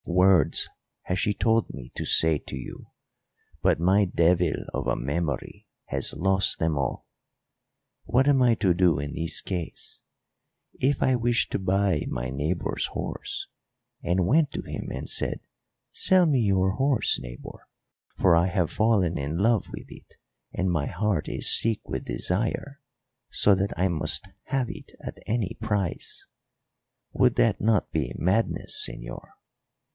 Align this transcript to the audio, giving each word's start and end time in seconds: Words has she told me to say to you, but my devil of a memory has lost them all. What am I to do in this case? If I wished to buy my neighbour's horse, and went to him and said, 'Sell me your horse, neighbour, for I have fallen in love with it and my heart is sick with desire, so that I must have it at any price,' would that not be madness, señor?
Words 0.07 0.67
has 1.03 1.19
she 1.19 1.33
told 1.35 1.69
me 1.71 1.91
to 1.95 2.05
say 2.05 2.39
to 2.39 2.55
you, 2.55 2.87
but 3.61 3.79
my 3.79 4.05
devil 4.05 4.65
of 4.73 4.87
a 4.87 4.95
memory 4.95 5.67
has 5.85 6.13
lost 6.15 6.57
them 6.57 6.75
all. 6.75 7.07
What 8.05 8.27
am 8.27 8.41
I 8.41 8.55
to 8.55 8.73
do 8.73 8.97
in 8.97 9.13
this 9.13 9.41
case? 9.41 10.01
If 10.73 11.03
I 11.03 11.15
wished 11.15 11.51
to 11.51 11.59
buy 11.59 12.05
my 12.09 12.31
neighbour's 12.31 12.87
horse, 12.87 13.47
and 14.01 14.25
went 14.25 14.51
to 14.53 14.63
him 14.63 14.89
and 14.91 15.07
said, 15.07 15.39
'Sell 15.93 16.25
me 16.25 16.39
your 16.39 16.71
horse, 16.71 17.19
neighbour, 17.19 17.67
for 18.19 18.35
I 18.35 18.47
have 18.47 18.71
fallen 18.71 19.19
in 19.19 19.37
love 19.37 19.67
with 19.71 19.85
it 19.89 20.15
and 20.51 20.71
my 20.71 20.87
heart 20.87 21.29
is 21.29 21.47
sick 21.57 21.87
with 21.87 22.05
desire, 22.05 22.81
so 23.29 23.53
that 23.53 23.77
I 23.77 23.87
must 23.87 24.27
have 24.45 24.67
it 24.69 24.93
at 25.01 25.19
any 25.27 25.57
price,' 25.61 26.25
would 27.13 27.35
that 27.35 27.61
not 27.61 27.91
be 27.91 28.13
madness, 28.17 28.83
señor? 28.89 29.27